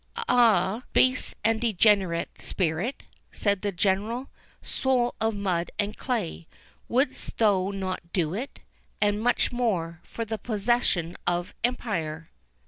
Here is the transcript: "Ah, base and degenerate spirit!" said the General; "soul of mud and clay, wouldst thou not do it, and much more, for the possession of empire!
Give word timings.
"Ah, 0.27 0.81
base 0.93 1.35
and 1.43 1.61
degenerate 1.61 2.41
spirit!" 2.41 3.03
said 3.31 3.61
the 3.61 3.71
General; 3.71 4.31
"soul 4.63 5.13
of 5.21 5.35
mud 5.35 5.69
and 5.77 5.95
clay, 5.95 6.47
wouldst 6.87 7.37
thou 7.37 7.69
not 7.71 8.11
do 8.11 8.33
it, 8.33 8.61
and 8.99 9.21
much 9.21 9.51
more, 9.51 9.99
for 10.01 10.25
the 10.25 10.39
possession 10.39 11.15
of 11.27 11.53
empire! 11.63 12.31